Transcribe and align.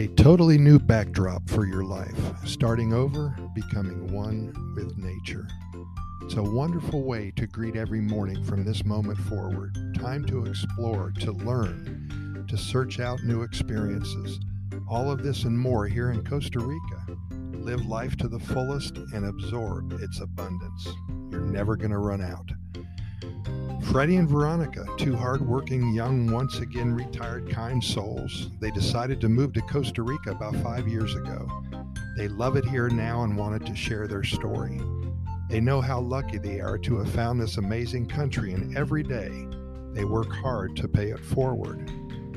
A 0.00 0.06
totally 0.06 0.56
new 0.56 0.78
backdrop 0.78 1.46
for 1.46 1.66
your 1.66 1.84
life, 1.84 2.16
starting 2.46 2.94
over, 2.94 3.36
becoming 3.54 4.10
one 4.10 4.50
with 4.74 4.96
nature. 4.96 5.46
It's 6.22 6.36
a 6.36 6.42
wonderful 6.42 7.02
way 7.02 7.34
to 7.36 7.46
greet 7.46 7.76
every 7.76 8.00
morning 8.00 8.42
from 8.42 8.64
this 8.64 8.82
moment 8.82 9.18
forward. 9.18 9.76
Time 10.00 10.24
to 10.24 10.46
explore, 10.46 11.12
to 11.20 11.32
learn, 11.32 12.46
to 12.48 12.56
search 12.56 12.98
out 12.98 13.24
new 13.24 13.42
experiences. 13.42 14.40
All 14.88 15.10
of 15.10 15.22
this 15.22 15.44
and 15.44 15.58
more 15.58 15.86
here 15.86 16.12
in 16.12 16.24
Costa 16.24 16.60
Rica. 16.60 17.18
Live 17.58 17.84
life 17.84 18.16
to 18.16 18.28
the 18.28 18.40
fullest 18.40 18.96
and 18.96 19.26
absorb 19.26 19.92
its 20.00 20.22
abundance. 20.22 20.88
You're 21.30 21.42
never 21.42 21.76
going 21.76 21.90
to 21.90 21.98
run 21.98 22.22
out. 22.22 22.50
Freddie 23.90 24.18
and 24.18 24.28
Veronica, 24.28 24.86
two 24.98 25.16
hardworking, 25.16 25.92
young, 25.92 26.30
once 26.30 26.60
again 26.60 26.94
retired 26.94 27.50
kind 27.50 27.82
souls, 27.82 28.48
they 28.60 28.70
decided 28.70 29.20
to 29.20 29.28
move 29.28 29.52
to 29.54 29.60
Costa 29.62 30.04
Rica 30.04 30.30
about 30.30 30.54
five 30.62 30.86
years 30.86 31.16
ago. 31.16 31.48
They 32.16 32.28
love 32.28 32.56
it 32.56 32.64
here 32.64 32.88
now 32.88 33.24
and 33.24 33.36
wanted 33.36 33.66
to 33.66 33.74
share 33.74 34.06
their 34.06 34.22
story. 34.22 34.80
They 35.48 35.58
know 35.58 35.80
how 35.80 36.02
lucky 36.02 36.38
they 36.38 36.60
are 36.60 36.78
to 36.78 36.98
have 36.98 37.10
found 37.10 37.40
this 37.40 37.56
amazing 37.56 38.06
country, 38.06 38.52
and 38.52 38.76
every 38.78 39.02
day 39.02 39.48
they 39.92 40.04
work 40.04 40.30
hard 40.30 40.76
to 40.76 40.86
pay 40.86 41.10
it 41.10 41.18
forward. 41.18 41.90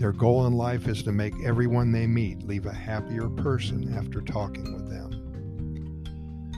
Their 0.00 0.12
goal 0.12 0.48
in 0.48 0.52
life 0.54 0.88
is 0.88 1.04
to 1.04 1.12
make 1.12 1.34
everyone 1.44 1.92
they 1.92 2.08
meet 2.08 2.42
leave 2.42 2.66
a 2.66 2.74
happier 2.74 3.28
person 3.28 3.94
after 3.96 4.20
talking 4.20 4.74
with 4.74 4.90
them. 4.90 5.25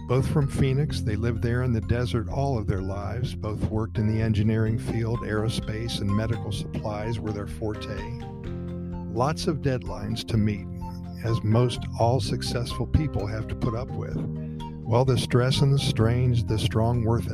Both 0.09 0.27
from 0.29 0.49
Phoenix, 0.49 1.03
they 1.03 1.17
lived 1.17 1.43
there 1.43 1.65
in 1.65 1.75
the 1.75 1.83
desert 1.83 2.31
all 2.31 2.57
of 2.57 2.67
their 2.67 2.81
lives. 2.81 3.35
Both 3.35 3.63
worked 3.65 3.99
in 3.99 4.07
the 4.07 4.23
engineering 4.23 4.79
field, 4.79 5.19
aerospace, 5.19 6.01
and 6.01 6.09
medical 6.11 6.51
supplies 6.51 7.21
were 7.21 7.31
their 7.31 7.47
forte. 7.47 8.19
Lots 9.13 9.47
of 9.47 9.59
deadlines 9.59 10.27
to 10.29 10.39
meet, 10.39 10.67
as 11.25 11.45
most 11.45 11.81
all 12.01 12.21
successful 12.21 12.87
people 12.87 13.27
have 13.27 13.49
to 13.49 13.55
put 13.55 13.75
up 13.75 13.91
with. 13.91 14.17
Well, 14.83 15.05
the 15.05 15.19
stress 15.19 15.61
and 15.61 15.75
the 15.75 15.79
strains, 15.79 16.43
the 16.43 16.59
strong 16.59 17.05
work 17.05 17.25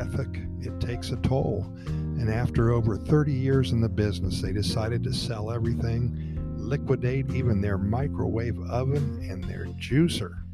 ethic, 0.00 0.40
it 0.62 0.80
takes 0.80 1.10
a 1.10 1.16
toll. 1.16 1.70
And 1.86 2.30
after 2.30 2.70
over 2.70 2.96
30 2.96 3.34
years 3.34 3.72
in 3.72 3.82
the 3.82 3.90
business, 3.90 4.40
they 4.40 4.52
decided 4.52 5.04
to 5.04 5.12
sell 5.12 5.50
everything, 5.50 6.38
liquidate 6.56 7.30
even 7.32 7.60
their 7.60 7.76
microwave 7.76 8.58
oven 8.70 9.22
and 9.30 9.44
their 9.44 9.66
juicer. 9.78 10.45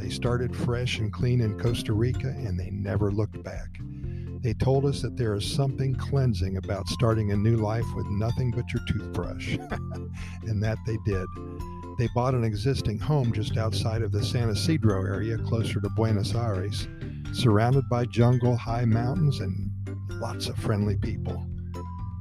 They 0.00 0.08
started 0.08 0.56
fresh 0.56 0.98
and 0.98 1.12
clean 1.12 1.42
in 1.42 1.58
Costa 1.58 1.92
Rica 1.92 2.28
and 2.28 2.58
they 2.58 2.70
never 2.70 3.12
looked 3.12 3.42
back. 3.42 3.78
They 4.42 4.54
told 4.54 4.86
us 4.86 5.02
that 5.02 5.18
there 5.18 5.34
is 5.34 5.44
something 5.44 5.94
cleansing 5.94 6.56
about 6.56 6.88
starting 6.88 7.32
a 7.32 7.36
new 7.36 7.56
life 7.56 7.84
with 7.94 8.06
nothing 8.06 8.50
but 8.50 8.72
your 8.72 8.82
toothbrush. 8.88 9.58
and 10.44 10.62
that 10.62 10.78
they 10.86 10.96
did. 11.04 11.26
They 11.98 12.08
bought 12.14 12.32
an 12.32 12.44
existing 12.44 12.98
home 12.98 13.30
just 13.30 13.58
outside 13.58 14.00
of 14.00 14.10
the 14.10 14.24
San 14.24 14.48
Isidro 14.48 15.04
area, 15.04 15.36
closer 15.36 15.82
to 15.82 15.90
Buenos 15.90 16.34
Aires, 16.34 16.88
surrounded 17.34 17.86
by 17.90 18.06
jungle, 18.06 18.56
high 18.56 18.86
mountains, 18.86 19.40
and 19.40 19.70
lots 20.12 20.48
of 20.48 20.56
friendly 20.56 20.96
people. 20.96 21.46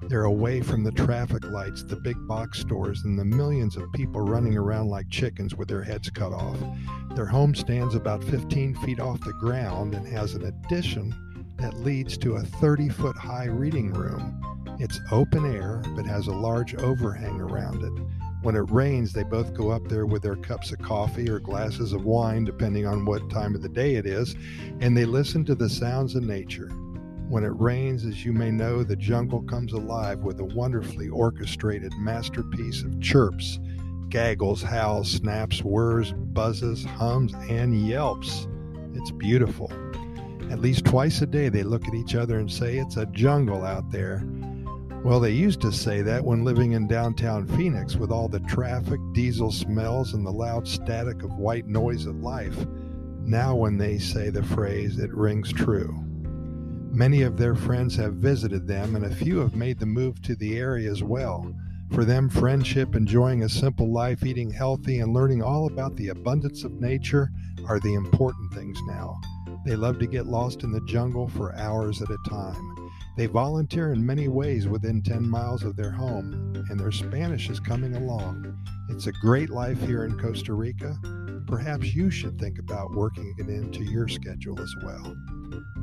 They're 0.09 0.23
away 0.23 0.61
from 0.61 0.83
the 0.83 0.91
traffic 0.91 1.45
lights, 1.51 1.83
the 1.83 1.95
big 1.95 2.17
box 2.27 2.57
stores, 2.57 3.03
and 3.03 3.17
the 3.17 3.23
millions 3.23 3.77
of 3.77 3.91
people 3.93 4.21
running 4.21 4.57
around 4.57 4.89
like 4.89 5.07
chickens 5.11 5.53
with 5.53 5.67
their 5.67 5.83
heads 5.83 6.09
cut 6.09 6.33
off. 6.33 6.57
Their 7.13 7.27
home 7.27 7.53
stands 7.53 7.93
about 7.93 8.23
15 8.23 8.73
feet 8.77 8.99
off 8.99 9.21
the 9.21 9.33
ground 9.33 9.93
and 9.93 10.07
has 10.07 10.33
an 10.33 10.45
addition 10.45 11.13
that 11.59 11.81
leads 11.81 12.17
to 12.17 12.37
a 12.37 12.41
30 12.41 12.89
foot 12.89 13.17
high 13.17 13.45
reading 13.45 13.93
room. 13.93 14.41
It's 14.79 14.99
open 15.11 15.45
air, 15.45 15.83
but 15.95 16.07
has 16.07 16.25
a 16.25 16.31
large 16.31 16.73
overhang 16.73 17.39
around 17.39 17.83
it. 17.83 18.03
When 18.41 18.55
it 18.55 18.71
rains, 18.71 19.13
they 19.13 19.21
both 19.21 19.53
go 19.53 19.69
up 19.69 19.87
there 19.89 20.07
with 20.07 20.23
their 20.23 20.37
cups 20.37 20.71
of 20.71 20.79
coffee 20.79 21.29
or 21.29 21.39
glasses 21.39 21.93
of 21.93 22.05
wine, 22.05 22.45
depending 22.45 22.87
on 22.87 23.05
what 23.05 23.29
time 23.29 23.53
of 23.53 23.61
the 23.61 23.69
day 23.69 23.93
it 23.93 24.07
is, 24.07 24.35
and 24.79 24.97
they 24.97 25.05
listen 25.05 25.45
to 25.45 25.53
the 25.53 25.69
sounds 25.69 26.15
of 26.15 26.23
nature. 26.23 26.71
When 27.29 27.43
it 27.43 27.59
rains, 27.59 28.05
as 28.05 28.25
you 28.25 28.33
may 28.33 28.49
know, 28.49 28.81
the 28.81 28.95
jungle 28.95 29.43
comes 29.43 29.73
alive 29.73 30.21
with 30.21 30.39
a 30.39 30.45
wonderfully 30.45 31.09
orchestrated 31.09 31.93
masterpiece 31.99 32.81
of 32.81 32.99
chirps, 32.99 33.59
gaggles, 34.09 34.63
howls, 34.63 35.11
snaps, 35.11 35.63
whirs, 35.63 36.11
buzzes, 36.11 36.83
hums, 36.83 37.35
and 37.47 37.87
yelps. 37.87 38.47
It's 38.95 39.11
beautiful. 39.11 39.71
At 40.49 40.59
least 40.59 40.85
twice 40.85 41.21
a 41.21 41.27
day, 41.27 41.49
they 41.49 41.61
look 41.61 41.87
at 41.87 41.93
each 41.93 42.15
other 42.15 42.39
and 42.39 42.51
say, 42.51 42.79
It's 42.79 42.97
a 42.97 43.05
jungle 43.05 43.63
out 43.63 43.91
there. 43.91 44.23
Well, 45.03 45.19
they 45.19 45.29
used 45.29 45.61
to 45.61 45.71
say 45.71 46.01
that 46.01 46.25
when 46.25 46.43
living 46.43 46.71
in 46.71 46.87
downtown 46.87 47.45
Phoenix 47.45 47.95
with 47.95 48.09
all 48.09 48.27
the 48.27 48.39
traffic, 48.39 48.99
diesel 49.13 49.51
smells, 49.51 50.15
and 50.15 50.25
the 50.25 50.31
loud 50.31 50.67
static 50.67 51.21
of 51.21 51.37
white 51.37 51.67
noise 51.67 52.07
of 52.07 52.23
life. 52.23 52.65
Now, 53.23 53.55
when 53.55 53.77
they 53.77 53.99
say 53.99 54.31
the 54.31 54.41
phrase, 54.41 54.97
it 54.97 55.13
rings 55.13 55.53
true. 55.53 56.08
Many 56.91 57.21
of 57.21 57.37
their 57.37 57.55
friends 57.55 57.95
have 57.95 58.15
visited 58.15 58.67
them, 58.67 58.95
and 58.95 59.05
a 59.05 59.15
few 59.15 59.37
have 59.39 59.55
made 59.55 59.79
the 59.79 59.85
move 59.85 60.21
to 60.23 60.35
the 60.35 60.57
area 60.57 60.91
as 60.91 61.03
well. 61.03 61.53
For 61.91 62.03
them, 62.03 62.29
friendship, 62.29 62.95
enjoying 62.95 63.43
a 63.43 63.49
simple 63.49 63.91
life, 63.91 64.25
eating 64.25 64.51
healthy, 64.51 64.99
and 64.99 65.13
learning 65.13 65.41
all 65.41 65.67
about 65.67 65.95
the 65.95 66.09
abundance 66.09 66.63
of 66.63 66.81
nature 66.81 67.31
are 67.67 67.79
the 67.79 67.93
important 67.93 68.53
things 68.53 68.79
now. 68.87 69.19
They 69.65 69.75
love 69.75 69.99
to 69.99 70.07
get 70.07 70.25
lost 70.25 70.63
in 70.63 70.71
the 70.71 70.85
jungle 70.85 71.27
for 71.27 71.55
hours 71.55 72.01
at 72.01 72.09
a 72.09 72.17
time. 72.29 72.91
They 73.17 73.25
volunteer 73.25 73.91
in 73.91 74.05
many 74.05 74.27
ways 74.27 74.67
within 74.67 75.01
10 75.01 75.29
miles 75.29 75.63
of 75.63 75.75
their 75.75 75.91
home, 75.91 76.65
and 76.69 76.79
their 76.79 76.91
Spanish 76.91 77.49
is 77.49 77.59
coming 77.59 77.95
along. 77.95 78.57
It's 78.89 79.07
a 79.07 79.11
great 79.11 79.49
life 79.49 79.81
here 79.81 80.05
in 80.05 80.17
Costa 80.17 80.53
Rica. 80.53 80.97
Perhaps 81.47 81.93
you 81.93 82.09
should 82.09 82.39
think 82.39 82.59
about 82.59 82.93
working 82.93 83.35
it 83.37 83.49
into 83.49 83.83
your 83.83 84.07
schedule 84.07 84.59
as 84.61 84.73
well. 84.83 85.15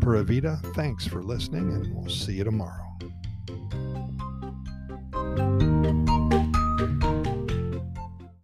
Pura 0.06 0.22
Vida, 0.22 0.61
thanks 0.77 1.05
for 1.05 1.21
listening, 1.21 1.72
and 1.72 1.93
we'll 1.93 2.09
see 2.09 2.34
you 2.34 2.44
tomorrow. 2.44 2.97